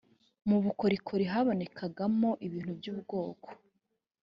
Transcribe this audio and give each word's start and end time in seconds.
mu 0.49 0.57
bukorikori 0.63 1.25
habonekagamo 1.31 2.29
ibintu 2.47 2.71
by 2.79 2.87
ubwoko 2.93 3.47